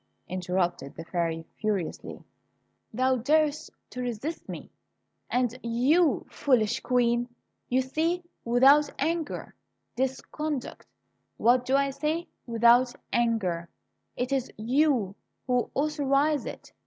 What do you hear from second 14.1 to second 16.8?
It is you who authorize it!